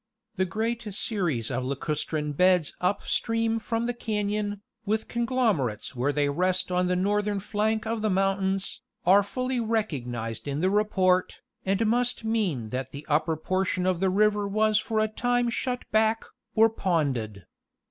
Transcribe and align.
The 0.35 0.45
great 0.45 0.91
series 0.95 1.51
of 1.51 1.63
lacustrine 1.63 2.31
beds 2.31 2.73
up 2.81 3.03
stream 3.03 3.59
from 3.59 3.85
the 3.85 3.93
canon, 3.93 4.61
with 4.83 5.07
conglomerates 5.07 5.95
where 5.95 6.11
they 6.11 6.27
rest 6.27 6.71
on 6.71 6.87
the 6.87 6.95
northern 6.95 7.39
flank 7.39 7.85
of 7.85 8.01
the 8.01 8.09
mountains, 8.09 8.81
are 9.05 9.21
fully 9.21 9.59
recognized 9.59 10.47
in 10.47 10.59
the 10.59 10.71
report, 10.71 11.37
and 11.67 11.85
must 11.85 12.23
mean 12.23 12.69
that 12.69 12.89
the 12.89 13.05
upper 13.09 13.37
portion 13.37 13.85
of 13.85 13.99
the 13.99 14.09
river 14.09 14.47
was 14.47 14.79
for 14.79 14.99
a 14.99 15.07
time 15.07 15.51
shut 15.51 15.83
back, 15.91 16.25
or 16.55 16.67
ponded. 16.67 17.43